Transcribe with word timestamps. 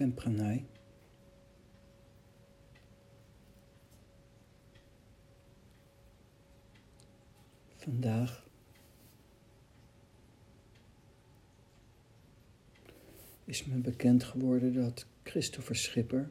ben 0.00 0.14
Pranay. 0.14 0.64
Vandaag 7.76 8.46
is 13.44 13.64
me 13.64 13.76
bekend 13.76 14.24
geworden 14.24 14.74
dat 14.74 15.06
Christopher 15.22 15.76
Schipper 15.76 16.30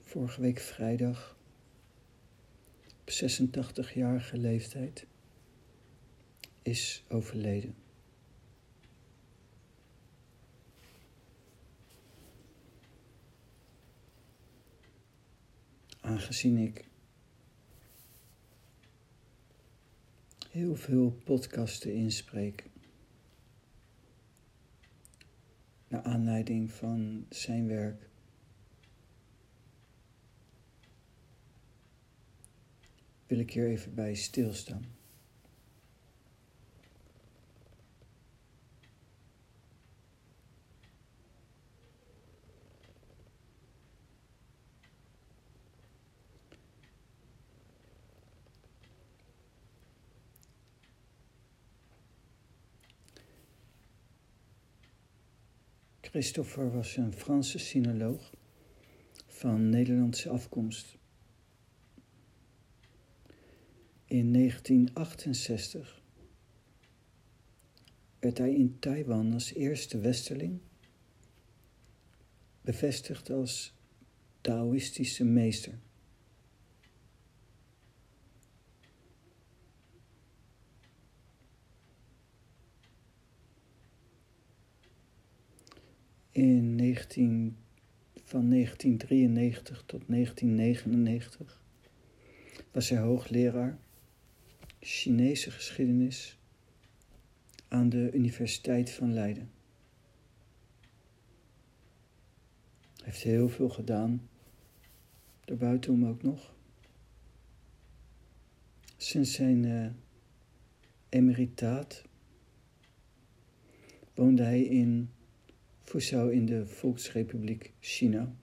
vorige 0.00 0.40
week 0.40 0.58
vrijdag 0.58 1.36
op 3.00 3.10
86-jarige 3.10 4.36
leeftijd 4.36 5.06
is 6.62 7.04
overleden. 7.08 7.87
Aangezien 16.00 16.56
ik 16.56 16.84
heel 20.50 20.76
veel 20.76 21.10
podcasten 21.24 21.94
inspreek. 21.94 22.64
Naar 25.88 26.02
aanleiding 26.02 26.72
van 26.72 27.26
zijn 27.28 27.66
werk. 27.66 28.08
Wil 33.26 33.38
ik 33.38 33.52
hier 33.52 33.68
even 33.68 33.94
bij 33.94 34.14
stilstaan. 34.14 34.97
Christopher 56.18 56.70
was 56.70 56.96
een 56.96 57.12
Franse 57.12 57.58
sinoloog 57.58 58.32
van 59.26 59.68
Nederlandse 59.68 60.28
afkomst. 60.28 60.98
In 64.04 64.32
1968 64.32 66.02
werd 68.18 68.38
hij 68.38 68.54
in 68.54 68.78
Taiwan 68.78 69.32
als 69.32 69.52
eerste 69.54 69.98
westerling 69.98 70.60
bevestigd 72.60 73.30
als 73.30 73.74
Taoïstische 74.40 75.24
meester. 75.24 75.78
In 86.38 86.74
19, 86.74 87.56
van 88.24 88.50
1993 88.50 89.82
tot 89.86 90.02
1999 90.06 91.62
was 92.70 92.88
hij 92.88 92.98
hoogleraar 92.98 93.78
Chinese 94.80 95.50
geschiedenis 95.50 96.38
aan 97.68 97.88
de 97.88 98.10
Universiteit 98.12 98.90
van 98.90 99.12
Leiden. 99.12 99.50
Hij 102.96 103.04
heeft 103.04 103.22
heel 103.22 103.48
veel 103.48 103.68
gedaan, 103.68 104.28
daarbuiten 105.44 106.06
ook 106.06 106.22
nog. 106.22 106.54
Sinds 108.96 109.32
zijn 109.32 109.64
uh, 109.64 109.90
emeritaat 111.08 112.04
woonde 114.14 114.42
hij 114.42 114.62
in 114.62 115.10
Fuzhou 115.88 116.32
in 116.32 116.46
de 116.46 116.66
Volksrepubliek 116.66 117.72
China. 117.80 118.34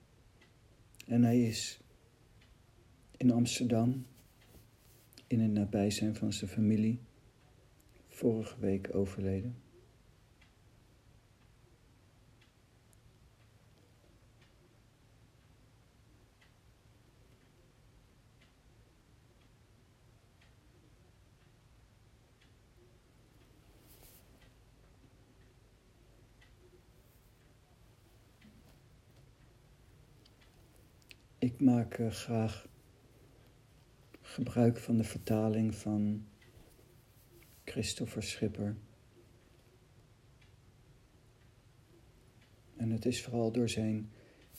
En 1.06 1.22
hij 1.22 1.40
is 1.40 1.80
in 3.16 3.30
Amsterdam, 3.30 4.06
in 5.26 5.40
het 5.40 5.50
nabijzijn 5.50 6.14
van 6.14 6.32
zijn 6.32 6.50
familie, 6.50 7.00
vorige 8.08 8.60
week 8.60 8.94
overleden. 8.94 9.56
Ik 31.46 31.55
maak 31.66 32.00
graag 32.08 32.68
gebruik 34.20 34.78
van 34.78 34.96
de 34.96 35.04
vertaling 35.04 35.74
van 35.74 36.26
Christopher 37.64 38.22
Schipper. 38.22 38.76
En 42.76 42.90
het 42.90 43.06
is 43.06 43.22
vooral 43.22 43.52
door 43.52 43.68
zijn 43.68 44.10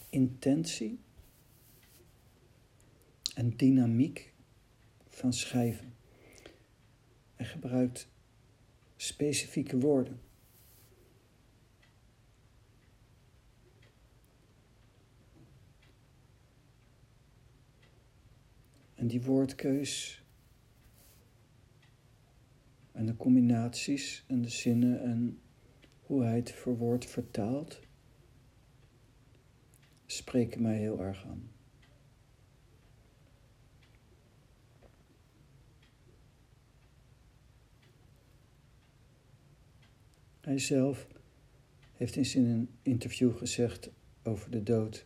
intentie 0.09 0.99
en 3.35 3.57
dynamiek 3.57 4.33
van 5.07 5.33
schrijven. 5.33 5.93
Hij 7.35 7.45
gebruikt 7.45 8.07
specifieke 8.95 9.79
woorden. 9.79 10.26
En 19.07 19.13
die 19.13 19.21
woordkeus 19.21 20.23
en 22.91 23.05
de 23.05 23.15
combinaties 23.15 24.23
en 24.27 24.41
de 24.41 24.49
zinnen 24.49 25.01
en 25.01 25.39
hoe 26.01 26.23
hij 26.23 26.35
het 26.35 26.51
verwoord 26.51 27.05
vertaalt, 27.05 27.79
spreken 30.05 30.61
mij 30.61 30.77
heel 30.77 31.01
erg 31.01 31.25
aan. 31.25 31.51
Hij 40.41 40.59
zelf 40.59 41.07
heeft 41.93 42.15
eens 42.15 42.35
in 42.35 42.45
een 42.45 42.69
interview 42.81 43.37
gezegd 43.37 43.91
over 44.23 44.51
de 44.51 44.63
dood 44.63 45.05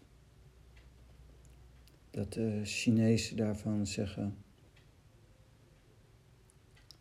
dat 2.11 2.33
de 2.33 2.61
Chinezen 2.63 3.37
daarvan 3.37 3.87
zeggen 3.87 4.37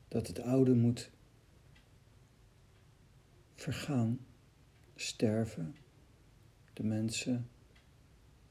dat 0.09 0.27
het 0.27 0.41
oude 0.41 0.75
moet 0.75 1.11
vergaan, 3.55 4.27
sterven, 4.95 5.77
de 6.73 6.85
mensen, 6.85 7.49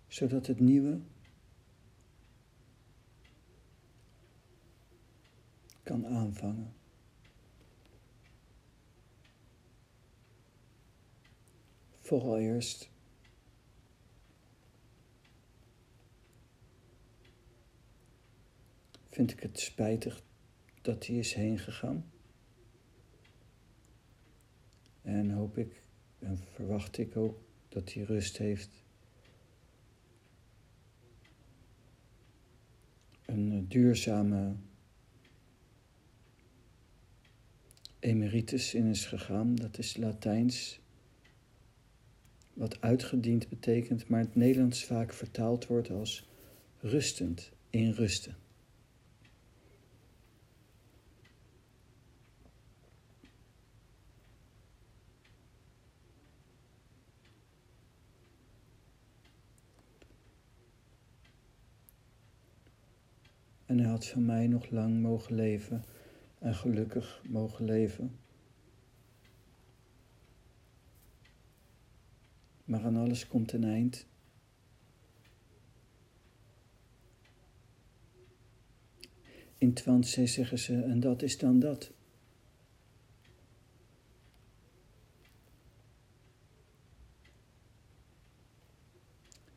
zodat 0.07 0.47
het 0.47 0.59
nieuwe 0.59 0.99
kan 5.83 6.07
aanvangen. 6.07 6.73
Vooral 11.99 12.37
eerst 12.37 12.88
vind 19.19 19.31
ik 19.31 19.39
het 19.39 19.59
spijtig 19.59 20.23
dat 20.81 21.05
hij 21.05 21.15
is 21.15 21.33
heen 21.33 21.59
gegaan. 21.59 22.11
En 25.01 25.31
hoop 25.31 25.57
ik 25.57 25.81
en 26.19 26.37
verwacht 26.37 26.97
ik 26.97 27.17
ook 27.17 27.41
dat 27.69 27.93
hij 27.93 28.03
rust 28.03 28.37
heeft. 28.37 28.69
Een 33.25 33.67
duurzame 33.67 34.55
emeritus 37.99 38.73
in 38.73 38.85
is 38.85 39.05
gegaan. 39.05 39.55
Dat 39.55 39.77
is 39.77 39.97
Latijns, 39.97 40.79
wat 42.53 42.81
uitgediend 42.81 43.49
betekent, 43.49 44.07
maar 44.07 44.19
het 44.19 44.35
Nederlands 44.35 44.83
vaak 44.85 45.13
vertaald 45.13 45.67
wordt 45.67 45.89
als 45.89 46.29
rustend, 46.79 47.51
in 47.69 47.91
rusten. 47.91 48.47
Van 64.05 64.25
mij 64.25 64.47
nog 64.47 64.69
lang 64.69 65.01
mogen 65.01 65.35
leven 65.35 65.83
en 66.39 66.55
gelukkig 66.55 67.21
mogen 67.27 67.65
leven. 67.65 68.19
Maar 72.65 72.83
aan 72.83 72.97
alles 72.97 73.27
komt 73.27 73.51
een 73.51 73.63
eind. 73.63 74.07
In 79.57 79.73
Twantse 79.73 80.27
zeggen 80.27 80.59
ze, 80.59 80.81
en 80.81 80.99
dat 80.99 81.21
is 81.21 81.37
dan 81.37 81.59
dat. 81.59 81.91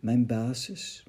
Mijn 0.01 0.27
basis, 0.27 1.05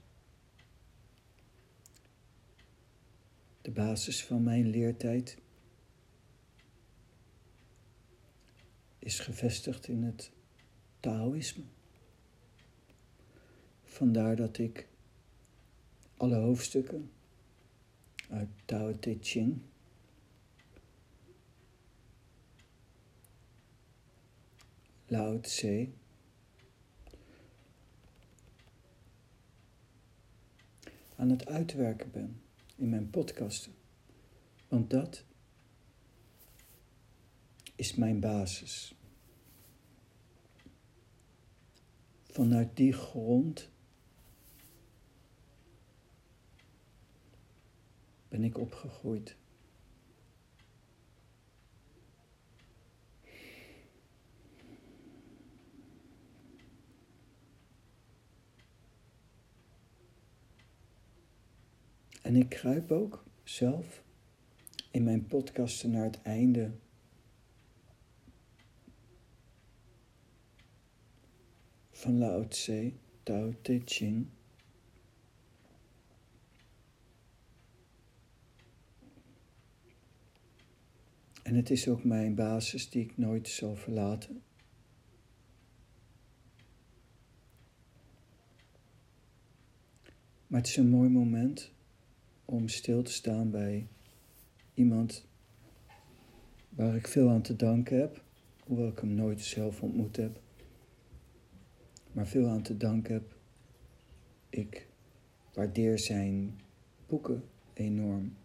de 3.63 3.71
basis 3.71 4.25
van 4.25 4.43
mijn 4.43 4.67
leertijd, 4.67 5.37
is 8.99 9.19
gevestigd 9.19 9.87
in 9.87 10.03
het 10.03 10.31
Taoïsme. 10.99 11.63
Vandaar 13.83 14.35
dat 14.35 14.57
ik 14.57 14.87
alle 16.17 16.35
hoofdstukken 16.35 17.11
uit 18.29 18.49
Tao 18.65 18.99
Te 18.99 19.17
Ching 19.21 19.61
Lao 25.07 25.39
Tse 25.39 25.89
aan 31.15 31.29
het 31.29 31.45
uitwerken 31.45 32.11
ben 32.11 32.42
in 32.75 32.89
mijn 32.89 33.09
podcasten. 33.09 33.73
Want 34.67 34.89
dat 34.89 35.23
is 37.75 37.95
mijn 37.95 38.19
basis. 38.19 38.95
Vanuit 42.23 42.75
die 42.75 42.93
grond 42.93 43.69
ben 48.27 48.43
ik 48.43 48.57
opgegroeid. 48.57 49.35
En 62.33 62.39
ik 62.39 62.49
kruip 62.49 62.91
ook 62.91 63.23
zelf 63.43 64.03
in 64.91 65.03
mijn 65.03 65.27
podcasten 65.27 65.91
naar 65.91 66.03
het 66.03 66.21
einde 66.21 66.71
van 71.91 72.17
Lao 72.17 72.47
Tse, 72.47 72.93
Tao 73.23 73.53
Te 73.61 73.81
Ching. 73.85 74.27
En 81.43 81.55
het 81.55 81.69
is 81.69 81.87
ook 81.87 82.03
mijn 82.03 82.35
basis 82.35 82.89
die 82.89 83.03
ik 83.03 83.17
nooit 83.17 83.47
zal 83.47 83.75
verlaten. 83.75 84.43
Maar 90.47 90.59
het 90.59 90.69
is 90.69 90.77
een 90.77 90.89
mooi 90.89 91.09
moment 91.09 91.71
om 92.53 92.67
stil 92.67 93.03
te 93.03 93.11
staan 93.11 93.49
bij 93.49 93.87
iemand 94.73 95.25
waar 96.69 96.95
ik 96.95 97.07
veel 97.07 97.29
aan 97.29 97.41
te 97.41 97.55
danken 97.55 97.99
heb, 97.99 98.23
hoewel 98.63 98.87
ik 98.87 98.99
hem 98.99 99.13
nooit 99.13 99.41
zelf 99.41 99.81
ontmoet 99.81 100.15
heb, 100.15 100.39
maar 102.11 102.27
veel 102.27 102.47
aan 102.47 102.61
te 102.61 102.77
danken 102.77 103.13
heb. 103.13 103.35
Ik 104.49 104.87
waardeer 105.53 105.99
zijn 105.99 106.59
boeken 107.07 107.43
enorm. 107.73 108.35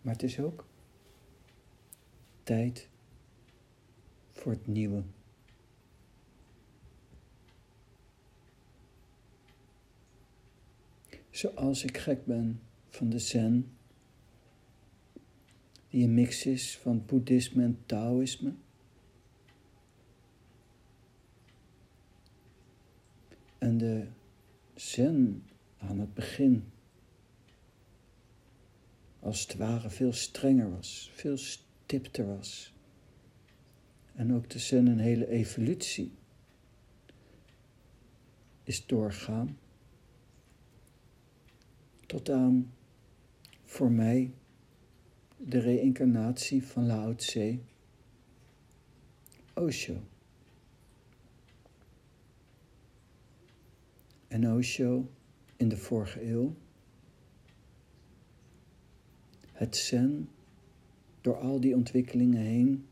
Maar 0.00 0.12
het 0.12 0.22
is 0.22 0.40
ook 0.40 0.70
tijd 2.42 2.88
voor 4.32 4.52
het 4.52 4.66
nieuwe. 4.66 5.02
Zoals 11.30 11.84
ik 11.84 11.98
gek 11.98 12.26
ben 12.26 12.60
van 12.88 13.08
de 13.08 13.18
Zen, 13.18 13.76
die 15.88 16.04
een 16.04 16.14
mix 16.14 16.46
is 16.46 16.78
van 16.78 17.04
boeddhisme 17.06 17.62
en 17.62 17.78
taoïsme. 17.86 18.52
En 23.58 23.78
de 23.78 24.06
Zen 24.74 25.44
aan 25.78 25.98
het 25.98 26.14
begin 26.14 26.64
als 29.20 29.42
het 29.42 29.56
ware 29.56 29.90
veel 29.90 30.12
strenger 30.12 30.70
was, 30.70 31.10
veel 31.14 31.36
stipter 31.92 32.26
was. 32.26 32.72
En 34.14 34.34
ook 34.34 34.48
zin 34.56 34.86
een 34.86 34.98
hele 34.98 35.28
evolutie 35.28 36.12
is 38.62 38.86
doorgaan. 38.86 39.58
Tot 42.06 42.30
aan, 42.30 42.72
voor 43.64 43.90
mij, 43.90 44.30
de 45.36 45.58
reïncarnatie 45.58 46.66
van 46.66 46.86
Lao 46.86 47.14
Tse, 47.14 47.58
Osho. 49.54 50.02
En 54.28 54.52
Osho 54.52 55.10
in 55.56 55.68
de 55.68 55.76
vorige 55.76 56.28
eeuw 56.30 56.54
het 59.52 59.76
zen 59.76 60.28
door 61.22 61.36
al 61.38 61.60
die 61.60 61.74
ontwikkelingen 61.74 62.42
heen 62.42 62.88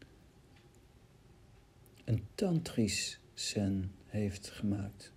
een 2.05 2.27
tantrisch 2.35 3.21
zen 3.35 3.93
heeft 4.07 4.51
gemaakt. 4.51 5.13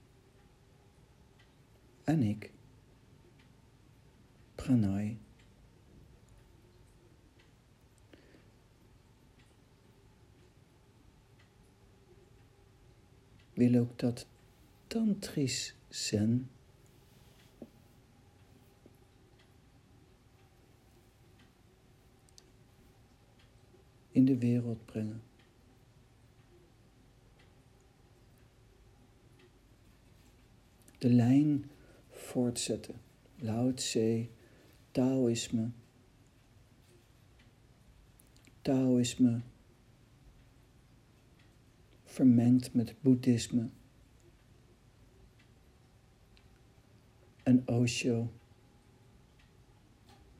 En 2.03 2.23
ik, 2.23 2.51
pranay, 4.55 5.17
wil 13.53 13.79
ook 13.79 13.99
dat 13.99 14.27
tantrisch 14.87 15.75
zen 15.89 16.49
de 24.33 24.39
wereld 24.39 24.85
brengen. 24.85 25.21
De 30.97 31.09
lijn 31.09 31.69
voortzetten. 32.09 32.95
Lao 33.35 33.73
Tse, 33.73 34.27
Taoïsme. 34.91 35.69
Taoïsme 38.61 39.41
vermengd 42.03 42.73
met 42.73 42.95
boeddhisme. 43.01 43.69
En 47.43 47.67
Osho, 47.67 48.31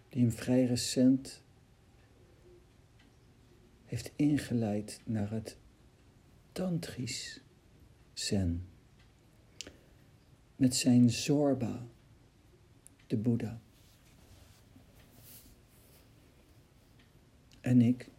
die 0.10 0.22
hem 0.22 0.32
vrij 0.32 0.66
recent 0.66 1.43
heeft 3.94 4.12
ingeleid 4.16 5.02
naar 5.06 5.32
het 5.32 5.58
tantrisch 6.52 7.42
zen. 8.14 8.68
Met 10.56 10.76
zijn 10.76 11.10
Zorba, 11.10 11.88
de 13.08 13.18
Boeddha. 13.18 13.62
En 17.62 17.82
ik, 17.82 18.10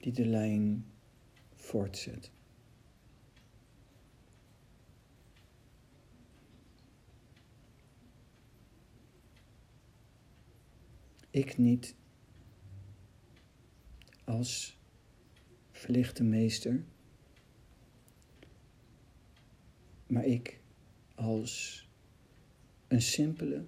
die 0.00 0.12
de 0.12 0.26
lijn 0.26 0.86
voortzet. 1.54 2.30
Ik 11.30 11.58
niet 11.58 11.94
als 14.30 14.76
verlichte 15.70 16.22
meester, 16.22 16.84
maar 20.06 20.24
ik 20.24 20.60
als 21.14 21.88
een 22.88 23.02
simpele, 23.02 23.64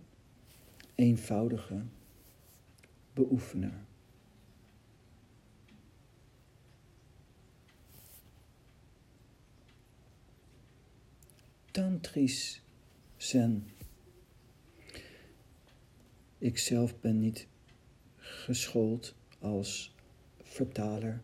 eenvoudige 0.95 1.83
beoefenaar. 3.13 3.85
Tantrisch 11.71 12.63
Zen. 13.17 13.67
Ik 16.39 16.59
zelf 16.59 17.01
ben 17.01 17.21
niet 17.21 17.47
geschoold 18.17 19.15
als 19.39 19.95
vertaler. 20.53 21.21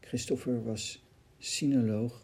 Christopher 0.00 0.64
was 0.64 1.04
sinoloog. 1.38 2.22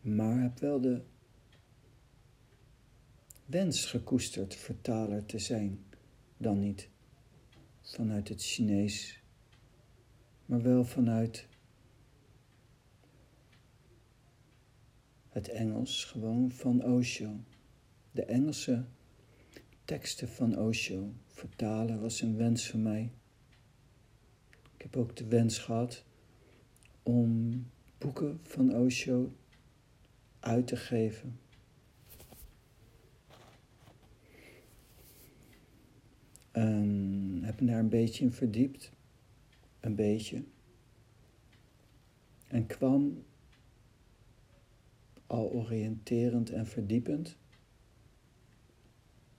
Maar 0.00 0.42
heb 0.42 0.58
wel 0.58 0.80
de 0.80 1.02
wens 3.46 3.86
gekoesterd 3.86 4.54
vertaler 4.54 5.26
te 5.26 5.38
zijn, 5.38 5.84
dan 6.36 6.60
niet 6.60 6.88
vanuit 7.82 8.28
het 8.28 8.42
Chinees, 8.42 9.22
maar 10.46 10.62
wel 10.62 10.84
vanuit 10.84 11.46
het 15.36 15.48
Engels, 15.48 16.04
gewoon 16.04 16.52
van 16.52 16.84
Osho. 16.84 17.40
De 18.10 18.24
Engelse 18.24 18.84
teksten 19.84 20.28
van 20.28 20.58
Osho 20.58 21.12
vertalen 21.26 22.00
was 22.00 22.20
een 22.20 22.36
wens 22.36 22.70
van 22.70 22.82
mij. 22.82 23.10
Ik 24.76 24.82
heb 24.82 24.96
ook 24.96 25.16
de 25.16 25.26
wens 25.26 25.58
gehad 25.58 26.04
om 27.02 27.66
boeken 27.98 28.40
van 28.42 28.74
Osho 28.74 29.32
uit 30.40 30.66
te 30.66 30.76
geven. 30.76 31.40
En 36.50 37.40
heb 37.42 37.60
me 37.60 37.66
daar 37.66 37.78
een 37.78 37.88
beetje 37.88 38.24
in 38.24 38.32
verdiept. 38.32 38.92
Een 39.80 39.94
beetje. 39.94 40.44
En 42.48 42.66
kwam 42.66 43.24
al 45.26 45.50
oriënterend 45.50 46.50
en 46.50 46.66
verdiepend. 46.66 47.36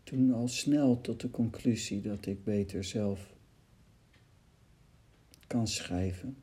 Toen 0.03 0.33
al 0.33 0.47
snel 0.47 1.01
tot 1.01 1.21
de 1.21 1.29
conclusie 1.29 2.01
dat 2.01 2.25
ik 2.25 2.43
beter 2.43 2.83
zelf 2.83 3.35
kan 5.47 5.67
schrijven. 5.67 6.37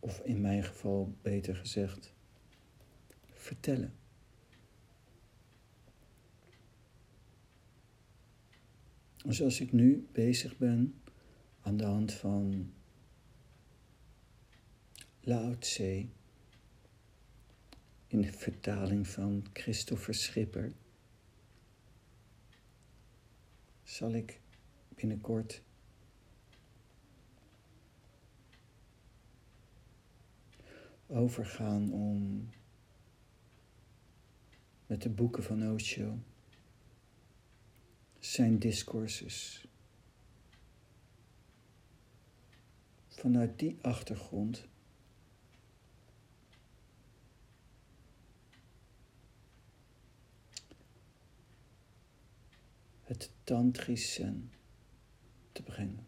Of 0.00 0.20
in 0.20 0.40
mijn 0.40 0.64
geval 0.64 1.14
beter 1.22 1.56
gezegd, 1.56 2.14
vertellen. 3.32 3.94
Zoals 9.28 9.60
ik 9.60 9.72
nu 9.72 10.08
bezig 10.12 10.56
ben 10.56 10.94
aan 11.60 11.76
de 11.76 11.84
hand 11.84 12.12
van 12.12 12.72
Lao 15.28 15.54
in 18.06 18.20
de 18.20 18.32
vertaling 18.32 19.08
van 19.08 19.46
Christopher 19.52 20.14
Schipper 20.14 20.72
zal 23.82 24.12
ik 24.12 24.40
binnenkort 24.94 25.62
overgaan 31.06 31.92
om 31.92 32.48
met 34.86 35.02
de 35.02 35.10
boeken 35.10 35.42
van 35.42 35.72
Osho 35.72 36.18
zijn 38.18 38.58
discourses. 38.58 39.66
Vanuit 43.08 43.58
die 43.58 43.78
achtergrond 43.80 44.68
het 53.06 53.35
tantrisch 53.46 54.12
zen 54.12 54.50
te 55.52 55.62
brengen. 55.62 56.06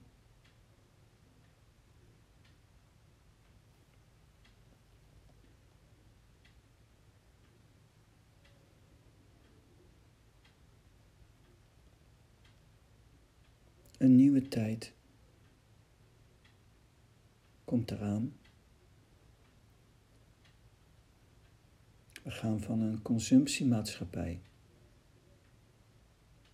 Een 13.98 14.16
nieuwe 14.16 14.48
tijd 14.48 14.92
komt 17.64 17.90
eraan. 17.90 18.36
We 22.22 22.30
gaan 22.30 22.60
van 22.60 22.80
een 22.80 23.02
consumptiemaatschappij 23.02 24.40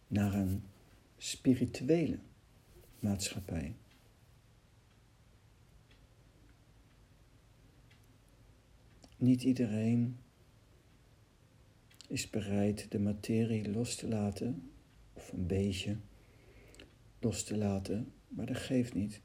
naar 0.07 0.35
een 0.35 0.63
spirituele 1.25 2.19
maatschappij. 2.99 3.75
Niet 9.17 9.43
iedereen 9.43 10.19
is 12.09 12.31
bereid 12.31 12.91
de 12.91 12.99
materie 12.99 13.71
los 13.71 13.95
te 13.95 14.09
laten, 14.09 14.71
of 15.13 15.33
een 15.33 15.47
beetje 15.47 15.97
los 17.19 17.45
te 17.45 17.57
laten, 17.57 18.13
maar 18.29 18.47
dat 18.47 18.57
geeft 18.57 18.95
niet. 18.95 19.21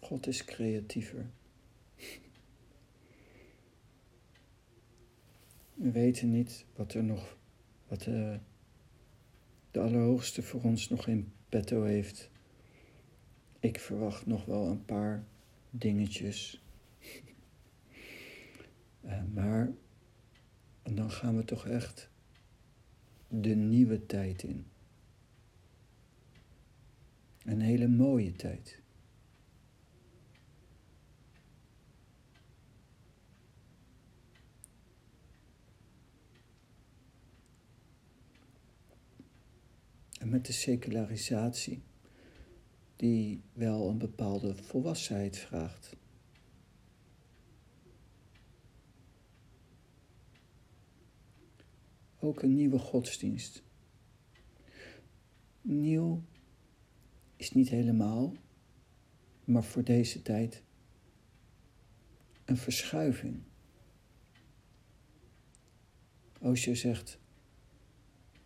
God 0.00 0.26
is 0.26 0.44
creatiever. 0.44 1.30
We 5.74 5.90
weten 5.90 6.30
niet 6.30 6.64
wat 6.74 6.94
er 6.94 7.04
nog, 7.04 7.36
wat 7.88 8.02
de, 8.02 8.38
de 9.78 9.84
Allerhoogste 9.84 10.42
voor 10.42 10.62
ons 10.62 10.88
nog 10.88 11.06
in 11.06 11.32
petto 11.48 11.82
heeft. 11.82 12.30
Ik 13.60 13.80
verwacht 13.80 14.26
nog 14.26 14.44
wel 14.44 14.66
een 14.66 14.84
paar 14.84 15.24
dingetjes. 15.70 16.62
Uh, 19.04 19.22
maar 19.34 19.72
dan 20.82 21.10
gaan 21.10 21.36
we 21.36 21.44
toch 21.44 21.66
echt 21.66 22.10
de 23.28 23.54
nieuwe 23.54 24.06
tijd 24.06 24.42
in. 24.42 24.66
Een 27.44 27.60
hele 27.60 27.88
mooie 27.88 28.32
tijd. 28.32 28.80
En 40.18 40.28
met 40.28 40.46
de 40.46 40.52
secularisatie, 40.52 41.82
die 42.96 43.42
wel 43.52 43.88
een 43.88 43.98
bepaalde 43.98 44.54
volwassenheid 44.54 45.38
vraagt. 45.38 45.96
Ook 52.20 52.42
een 52.42 52.54
nieuwe 52.54 52.78
godsdienst. 52.78 53.62
Nieuw 55.62 56.22
is 57.36 57.52
niet 57.52 57.68
helemaal, 57.68 58.32
maar 59.44 59.64
voor 59.64 59.84
deze 59.84 60.22
tijd 60.22 60.62
een 62.44 62.56
verschuiving. 62.56 63.42
Osho 66.40 66.74
zegt, 66.74 67.18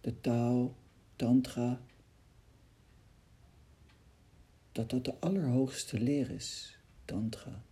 de 0.01 0.21
taal, 0.21 0.77
tantra, 1.23 1.81
dat 4.73 4.91
dat 4.91 5.05
de 5.05 5.15
allerhoogste 5.21 6.01
leer 6.01 6.31
is, 6.31 6.79
tantra. 7.05 7.65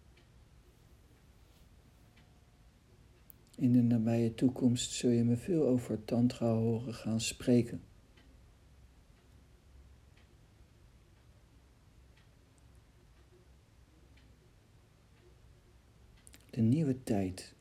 In 3.56 3.72
de 3.72 3.82
nabije 3.82 4.34
toekomst 4.34 4.90
zul 4.90 5.10
je 5.10 5.24
me 5.24 5.36
veel 5.36 5.66
over 5.66 6.04
tantra 6.04 6.46
horen 6.46 6.94
gaan 6.94 7.20
spreken. 7.20 7.82
De 16.50 16.60
nieuwe 16.60 17.02
tijd. 17.02 17.54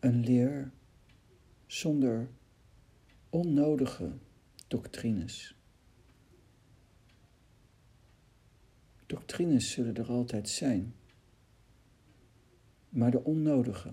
Een 0.00 0.24
leer 0.24 0.72
zonder 1.72 2.28
onnodige 3.30 4.12
doctrines. 4.68 5.56
Doctrines 9.06 9.70
zullen 9.70 9.96
er 9.96 10.08
altijd 10.08 10.48
zijn, 10.48 10.94
maar 12.88 13.10
de 13.10 13.24
onnodige 13.24 13.92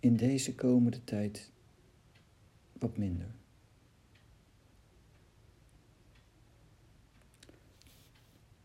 in 0.00 0.16
deze 0.16 0.54
komende 0.54 1.04
tijd 1.04 1.52
wat 2.72 2.96
minder. 2.96 3.34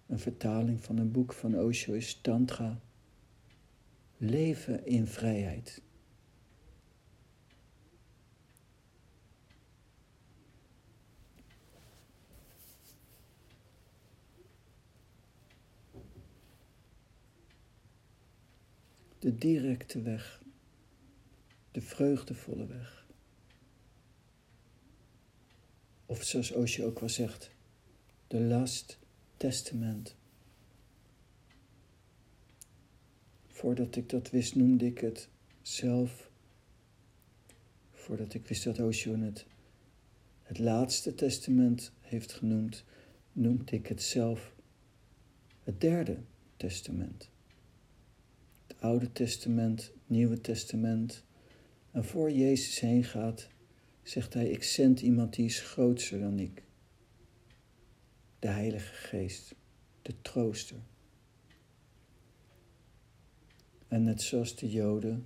Een 0.06 0.20
vertaling 0.20 0.84
van 0.84 0.98
een 0.98 1.12
boek 1.12 1.34
van 1.34 1.60
Osho 1.60 1.94
is 1.94 2.22
Tantra. 2.22 2.82
Leven 4.18 4.86
in 4.86 5.08
vrijheid. 5.08 5.82
De 19.24 19.38
directe 19.38 20.02
weg, 20.02 20.42
de 21.72 21.82
vreugdevolle 21.82 22.66
weg. 22.66 23.08
Of 26.06 26.24
zoals 26.24 26.52
Osho 26.52 26.86
ook 26.86 27.00
wel 27.00 27.10
zegt, 27.10 27.52
de 28.28 28.40
last 28.40 29.00
testament. 29.38 30.16
Voordat 33.48 33.96
ik 33.96 34.10
dat 34.10 34.30
wist, 34.30 34.56
noemde 34.56 34.86
ik 34.86 34.98
het 34.98 35.30
zelf. 35.62 36.30
Voordat 37.92 38.34
ik 38.34 38.48
wist 38.48 38.64
dat 38.64 38.80
Osho 38.80 39.16
het, 39.16 39.46
het 40.42 40.60
laatste 40.60 41.16
testament 41.16 41.92
heeft 42.00 42.34
genoemd, 42.34 42.84
noemde 43.32 43.72
ik 43.72 43.88
het 43.88 44.02
zelf 44.02 44.54
het 45.64 45.82
derde 45.82 46.18
testament. 46.58 47.32
Oude 48.84 49.12
Testament, 49.12 49.92
Nieuwe 50.08 50.42
Testament. 50.42 51.24
En 51.92 52.06
voor 52.06 52.32
Jezus 52.32 52.80
heen 52.80 53.04
gaat, 53.04 53.48
zegt 54.02 54.34
hij: 54.34 54.50
Ik 54.50 54.64
zend 54.64 55.02
iemand 55.02 55.36
die 55.36 55.46
is 55.46 55.60
groter 55.60 56.20
dan 56.20 56.40
ik 56.40 56.64
de 58.40 58.48
Heilige 58.48 58.94
Geest, 58.94 59.56
de 60.02 60.22
trooster. 60.22 60.78
En 63.88 64.04
net 64.04 64.22
zoals 64.22 64.56
de 64.56 64.70
Joden 64.72 65.26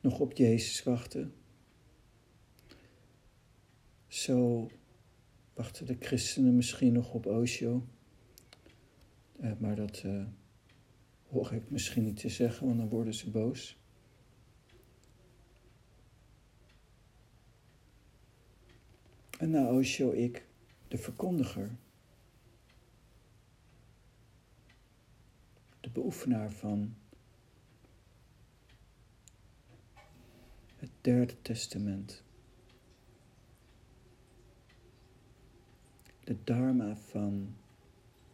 nog 0.00 0.20
op 0.20 0.32
Jezus 0.32 0.82
wachten, 0.82 1.34
zo 4.08 4.70
wachten 5.54 5.86
de 5.86 5.96
christenen 6.00 6.56
misschien 6.56 6.92
nog 6.92 7.12
op 7.12 7.26
Osho. 7.26 7.86
Eh, 9.40 9.52
maar 9.58 9.76
dat 9.76 10.02
uh, 10.06 10.24
hoor 11.32 11.52
ik 11.52 11.70
misschien 11.70 12.04
niet 12.04 12.16
te 12.16 12.28
zeggen, 12.28 12.66
want 12.66 12.78
dan 12.78 12.88
worden 12.88 13.14
ze 13.14 13.30
boos. 13.30 13.76
En 19.38 19.50
na 19.50 19.72
Osho 19.72 20.10
ik 20.10 20.46
de 20.88 20.98
verkondiger, 20.98 21.70
de 25.80 25.90
beoefenaar 25.90 26.52
van 26.52 26.96
het 30.76 30.90
derde 31.00 31.42
testament, 31.42 32.22
de 36.24 36.36
dharma 36.44 36.96
van 36.96 37.56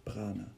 prana. 0.03 0.58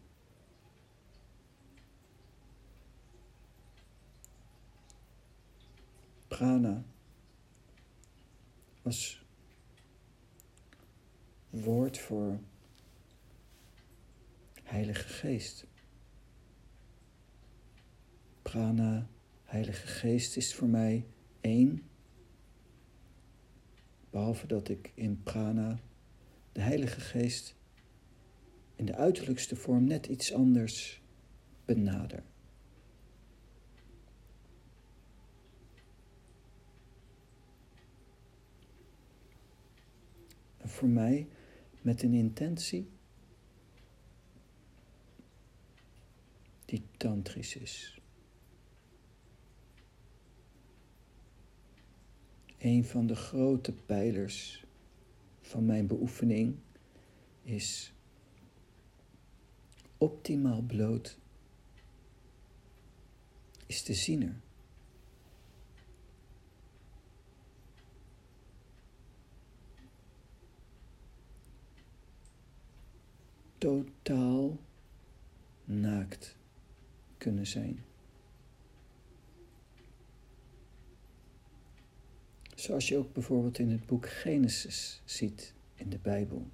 Prana 6.30 6.84
was 8.82 9.24
woord 11.50 11.98
voor 11.98 12.40
Heilige 14.62 15.08
Geest. 15.08 15.66
Prana, 18.42 19.08
Heilige 19.44 19.86
Geest 19.86 20.36
is 20.36 20.54
voor 20.54 20.68
mij 20.68 21.06
één. 21.40 21.82
Behalve 24.10 24.46
dat 24.46 24.68
ik 24.68 24.92
in 24.94 25.22
prana 25.22 25.78
de 26.52 26.60
Heilige 26.60 27.00
Geest 27.00 27.54
in 28.76 28.84
de 28.84 28.94
uiterlijkste 28.94 29.56
vorm 29.56 29.84
net 29.84 30.06
iets 30.06 30.32
anders 30.32 31.02
benader. 31.64 32.22
En 40.60 40.68
voor 40.80 40.88
mij 40.88 41.28
met 41.80 42.02
een 42.02 42.14
intentie 42.14 42.88
die 46.64 46.82
tantrisch 46.96 47.56
is. 47.56 48.00
Een 52.58 52.84
van 52.84 53.06
de 53.06 53.14
grote 53.14 53.72
pijlers 53.72 54.64
van 55.40 55.66
mijn 55.66 55.86
beoefening 55.86 56.56
is 57.42 57.92
optimaal 59.98 60.62
bloot 60.62 61.18
is 63.66 63.84
de 63.84 63.94
ziener. 63.94 64.40
Totaal 73.60 74.58
naakt 75.64 76.36
kunnen 77.18 77.46
zijn. 77.46 77.84
Zoals 82.54 82.88
je 82.88 82.96
ook 82.96 83.12
bijvoorbeeld 83.12 83.58
in 83.58 83.70
het 83.70 83.86
boek 83.86 84.08
Genesis 84.08 85.02
ziet 85.04 85.54
in 85.74 85.88
de 85.88 85.98
Bijbel. 85.98 86.46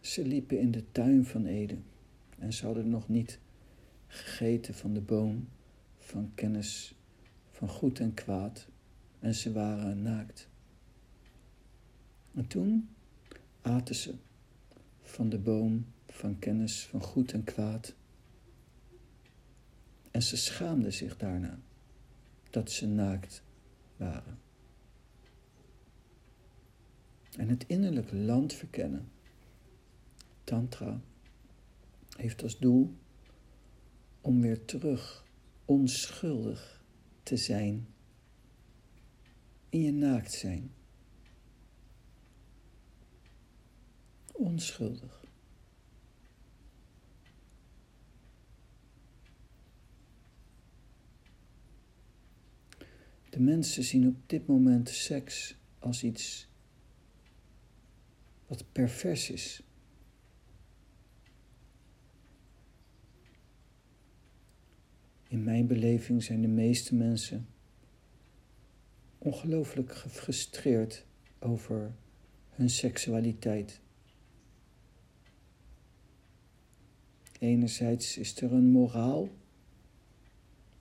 Ze 0.00 0.26
liepen 0.26 0.58
in 0.58 0.70
de 0.70 0.92
tuin 0.92 1.24
van 1.24 1.46
Eden 1.46 1.84
en 2.38 2.52
ze 2.52 2.66
hadden 2.66 2.88
nog 2.88 3.08
niet 3.08 3.38
gegeten 4.06 4.74
van 4.74 4.94
de 4.94 5.00
boom 5.00 5.48
van 5.98 6.32
kennis 6.34 6.94
van 7.50 7.68
goed 7.68 8.00
en 8.00 8.14
kwaad 8.14 8.68
en 9.18 9.34
ze 9.34 9.52
waren 9.52 10.02
naakt. 10.02 10.48
En 12.34 12.46
toen 12.46 12.88
aten 13.62 13.94
ze 13.94 14.14
van 15.08 15.28
de 15.28 15.38
boom 15.38 15.86
van 16.08 16.38
kennis 16.38 16.86
van 16.86 17.02
goed 17.02 17.32
en 17.32 17.44
kwaad. 17.44 17.94
En 20.10 20.22
ze 20.22 20.36
schaamden 20.36 20.92
zich 20.92 21.16
daarna 21.16 21.58
dat 22.50 22.70
ze 22.70 22.86
naakt 22.86 23.42
waren. 23.96 24.38
En 27.36 27.48
het 27.48 27.64
innerlijke 27.66 28.16
land 28.16 28.52
verkennen. 28.52 29.08
Tantra 30.44 31.00
heeft 32.16 32.42
als 32.42 32.58
doel 32.58 32.94
om 34.20 34.40
weer 34.40 34.64
terug 34.64 35.24
onschuldig 35.64 36.82
te 37.22 37.36
zijn 37.36 37.86
in 39.68 39.82
je 39.82 39.92
naakt 39.92 40.32
zijn. 40.32 40.70
Onschuldig. 44.58 45.20
De 53.30 53.40
mensen 53.40 53.84
zien 53.84 54.06
op 54.08 54.16
dit 54.26 54.46
moment 54.46 54.88
seks 54.88 55.56
als 55.78 56.02
iets 56.02 56.48
wat 58.46 58.64
pervers 58.72 59.30
is. 59.30 59.62
In 65.28 65.44
mijn 65.44 65.66
beleving 65.66 66.22
zijn 66.22 66.40
de 66.40 66.48
meeste 66.48 66.94
mensen 66.94 67.48
ongelooflijk 69.18 69.94
gefrustreerd 69.94 71.04
over 71.38 71.94
hun 72.50 72.70
seksualiteit. 72.70 73.80
Enerzijds 77.38 78.18
is 78.18 78.40
er 78.40 78.52
een 78.52 78.70
moraal 78.70 79.28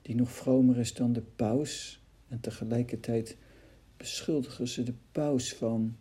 die 0.01 0.15
nog 0.15 0.31
vromer 0.31 0.77
is 0.77 0.93
dan 0.93 1.13
de 1.13 1.21
paus 1.21 2.01
en 2.27 2.39
tegelijkertijd 2.39 3.37
beschuldigen 3.97 4.67
ze 4.67 4.83
de 4.83 4.93
paus 5.11 5.53
van 5.53 5.97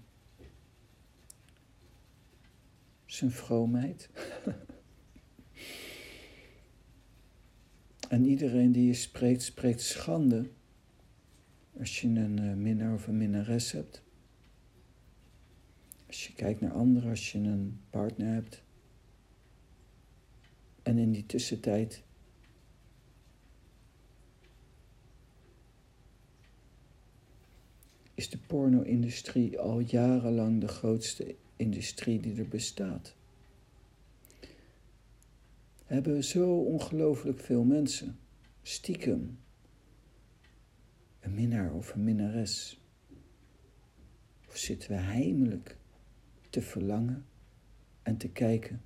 zijn 3.07 3.31
vroomheid. 3.31 4.11
en 8.09 8.25
iedereen 8.25 8.73
die 8.73 8.87
je 8.87 8.95
spreekt, 8.95 9.43
spreekt 9.43 9.81
schande 9.81 10.51
als 11.79 12.01
je 12.01 12.09
een 12.09 12.41
uh, 12.41 12.55
minnaar 12.55 12.95
of 12.95 13.07
een 13.07 13.17
minnares 13.17 13.73
hebt. 13.73 14.03
Als 16.07 16.27
je 16.27 16.33
kijkt 16.33 16.61
naar 16.61 16.73
anderen, 16.73 17.11
als 17.11 17.33
je 17.33 17.39
een 17.39 17.81
partner 17.91 18.33
hebt. 18.33 18.65
En 20.87 20.99
in 20.99 21.13
die 21.13 21.27
tussentijd 21.27 22.03
is 28.15 28.31
de 28.31 28.39
porno-industrie 28.39 29.59
al 29.59 29.81
jarenlang 29.81 30.61
de 30.61 30.69
grootste 30.69 31.35
industrie 31.57 32.21
die 32.21 32.37
er 32.37 32.49
bestaat. 32.49 33.15
Hebben 35.85 36.25
zo 36.25 36.57
ongelooflijk 36.59 37.41
veel 37.41 37.65
mensen 37.65 38.19
stiekem 38.63 39.39
een 41.21 41.35
minnaar 41.35 41.73
of 41.73 41.95
een 41.95 42.05
minnares? 42.05 42.81
Of 44.49 44.57
zitten 44.57 44.91
we 44.91 44.97
heimelijk 44.97 45.77
te 46.51 46.63
verlangen 46.63 47.27
en 48.03 48.17
te 48.17 48.29
kijken? 48.29 48.83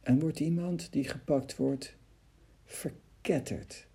En 0.00 0.20
wordt 0.20 0.40
iemand 0.40 0.92
die 0.92 1.04
gepakt 1.04 1.56
wordt 1.56 1.96
verketterd? 2.64 3.88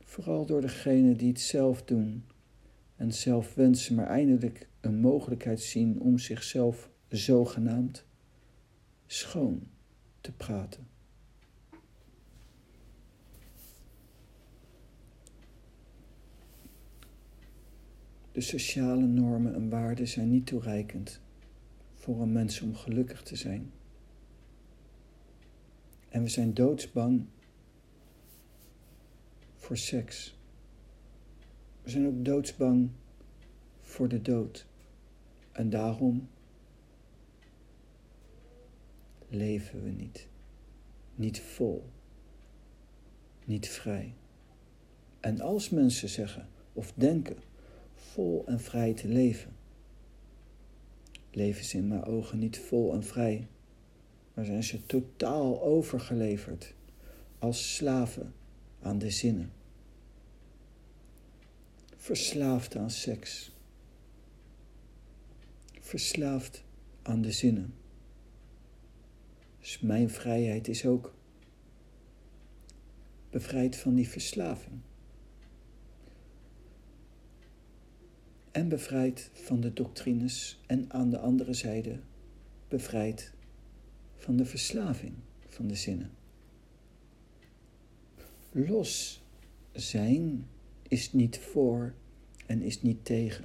Vooral 0.00 0.46
door 0.46 0.60
degenen 0.60 1.16
die 1.16 1.28
het 1.28 1.40
zelf 1.40 1.82
doen 1.84 2.24
en 2.96 3.12
zelf 3.12 3.54
wensen, 3.54 3.94
maar 3.94 4.06
eindelijk 4.06 4.68
een 4.80 5.00
mogelijkheid 5.00 5.60
zien 5.60 6.00
om 6.00 6.18
zichzelf 6.18 6.90
zogenaamd 7.08 8.04
schoon 9.06 9.68
te 10.20 10.32
praten. 10.32 10.86
De 18.32 18.40
sociale 18.40 19.06
normen 19.06 19.54
en 19.54 19.68
waarden 19.68 20.08
zijn 20.08 20.30
niet 20.30 20.46
toereikend 20.46 21.22
voor 22.04 22.20
een 22.20 22.32
mens 22.32 22.60
om 22.60 22.74
gelukkig 22.74 23.22
te 23.22 23.36
zijn. 23.36 23.72
En 26.08 26.22
we 26.22 26.28
zijn 26.28 26.54
doodsbang 26.54 27.26
voor 29.54 29.76
seks. 29.76 30.38
We 31.82 31.90
zijn 31.90 32.06
ook 32.06 32.24
doodsbang 32.24 32.90
voor 33.80 34.08
de 34.08 34.22
dood. 34.22 34.66
En 35.52 35.70
daarom 35.70 36.28
leven 39.28 39.82
we 39.82 39.90
niet. 39.90 40.26
Niet 41.14 41.40
vol. 41.40 41.84
Niet 43.44 43.68
vrij. 43.68 44.14
En 45.20 45.40
als 45.40 45.70
mensen 45.70 46.08
zeggen 46.08 46.48
of 46.72 46.92
denken 46.94 47.36
vol 47.94 48.46
en 48.46 48.60
vrij 48.60 48.94
te 48.94 49.08
leven, 49.08 49.52
leven 51.34 51.64
ze 51.64 51.76
in 51.76 51.88
mijn 51.88 52.04
ogen 52.04 52.38
niet 52.38 52.58
vol 52.58 52.92
en 52.92 53.04
vrij, 53.04 53.46
maar 54.34 54.44
zijn 54.44 54.64
ze 54.64 54.86
totaal 54.86 55.62
overgeleverd 55.62 56.74
als 57.38 57.74
slaven 57.74 58.34
aan 58.82 58.98
de 58.98 59.10
zinnen. 59.10 59.52
Verslaafd 61.96 62.76
aan 62.76 62.90
seks. 62.90 63.52
Verslaafd 65.80 66.64
aan 67.02 67.22
de 67.22 67.32
zinnen. 67.32 67.74
Dus 69.60 69.80
mijn 69.80 70.10
vrijheid 70.10 70.68
is 70.68 70.86
ook 70.86 71.14
bevrijd 73.30 73.76
van 73.76 73.94
die 73.94 74.08
verslaving. 74.08 74.80
En 78.54 78.68
bevrijd 78.68 79.30
van 79.32 79.60
de 79.60 79.72
doctrines 79.72 80.60
en 80.66 80.84
aan 80.88 81.10
de 81.10 81.18
andere 81.18 81.54
zijde 81.54 81.98
bevrijd 82.68 83.32
van 84.16 84.36
de 84.36 84.44
verslaving 84.44 85.14
van 85.46 85.66
de 85.66 85.74
zinnen. 85.74 86.10
Los 88.50 89.22
zijn 89.72 90.46
is 90.88 91.12
niet 91.12 91.38
voor 91.38 91.94
en 92.46 92.62
is 92.62 92.82
niet 92.82 93.04
tegen. 93.04 93.44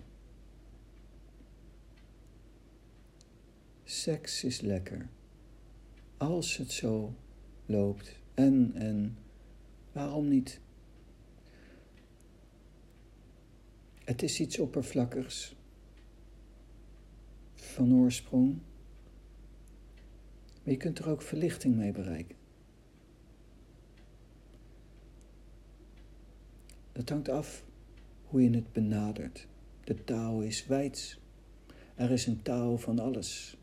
Seks 3.84 4.44
is 4.44 4.62
lekker. 4.62 5.10
Als 6.18 6.58
het 6.58 6.72
zo 6.72 7.14
loopt. 7.66 8.20
En, 8.34 8.72
en, 8.76 9.18
waarom 9.92 10.28
niet? 10.28 10.60
Het 14.10 14.22
is 14.22 14.40
iets 14.40 14.60
oppervlakkigs. 14.60 15.56
Van 17.56 17.94
oorsprong. 17.96 18.58
Maar 20.64 20.74
je 20.74 20.78
kunt 20.78 21.00
er 21.00 21.10
ook 21.10 21.22
verlichting 21.22 21.76
mee 21.76 21.92
bereiken. 21.92 22.36
Het 26.92 27.10
hangt 27.10 27.30
af 27.30 27.64
hoe 28.24 28.44
je 28.44 28.50
het 28.50 28.72
benadert. 28.72 29.48
De 29.84 30.04
taal 30.04 30.42
is 30.42 30.66
wijds. 30.66 31.20
Er 31.96 32.12
is 32.12 32.26
een 32.26 32.42
taal 32.42 32.78
van 32.78 33.00
alles. 33.00 33.58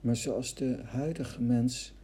Maar 0.00 0.16
zoals 0.16 0.54
de 0.54 0.82
huidige 0.84 1.42
mens 1.42 1.94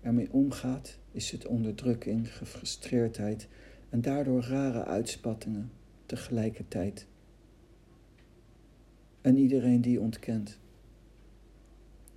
ermee 0.00 0.32
omgaat, 0.32 0.98
is 1.12 1.30
het 1.30 1.46
onderdrukking, 1.46 2.36
gefrustreerdheid 2.36 3.48
en 3.90 4.00
daardoor 4.00 4.42
rare 4.42 4.84
uitspattingen 4.84 5.72
tegelijkertijd. 6.06 7.06
En 9.20 9.36
iedereen 9.36 9.80
die 9.80 10.00
ontkent. 10.00 10.58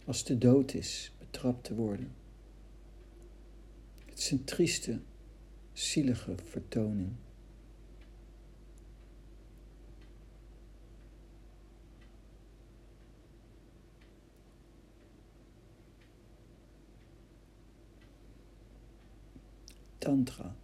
Als 0.06 0.24
de 0.24 0.38
dood 0.38 0.74
is, 0.74 1.14
betrapt 1.20 1.64
te 1.64 1.76
worden. 1.76 2.12
Het 4.06 4.18
is 4.18 4.32
een 4.32 4.44
trieste, 4.44 5.00
zielige 5.72 6.36
vertoning. 6.44 7.12
Tantra 19.98 20.56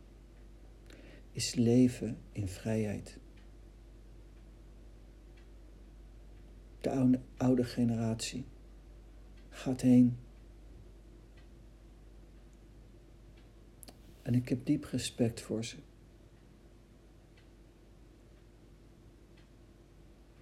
is 1.39 1.55
leven 1.55 2.17
in 2.31 2.47
vrijheid. 2.47 3.17
De 6.81 6.89
oude, 6.89 7.19
oude 7.37 7.63
generatie 7.63 8.45
gaat 9.49 9.81
heen 9.81 10.17
En 14.21 14.35
ik 14.35 14.49
heb 14.49 14.65
diep 14.65 14.83
respect 14.83 15.41
voor 15.41 15.65
ze. 15.65 15.77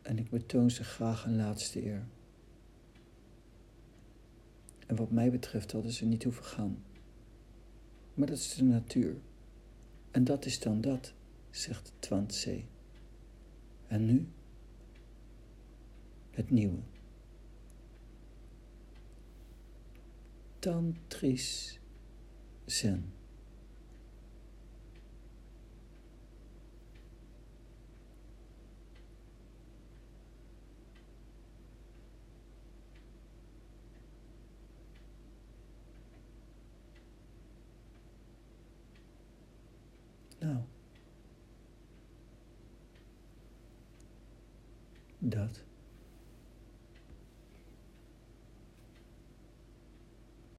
En 0.02 0.18
ik 0.18 0.30
betoon 0.30 0.72
ze 0.72 0.84
graag 0.84 1.26
een 1.26 1.36
laatste 1.36 1.86
eer. 1.86 2.08
En 4.88 4.96
wat 4.96 5.12
mij 5.12 5.32
betreft 5.32 5.72
hadden 5.72 5.92
ze 5.92 6.06
niet 6.06 6.24
hoeven 6.24 6.44
gaan. 6.44 6.84
Maar 8.14 8.28
dat 8.28 8.38
is 8.38 8.56
de 8.56 8.64
natuur. 8.64 9.16
En 10.12 10.24
dat 10.24 10.46
is 10.46 10.60
dan 10.60 10.82
dat, 10.82 11.14
zegt 11.50 11.94
Twantse. 12.00 12.62
En 13.88 14.06
nu? 14.06 14.28
Het 16.32 16.50
nieuwe. 16.50 16.80
Tantris 20.60 21.80
Zen. 22.66 23.17
Dat. 45.30 45.64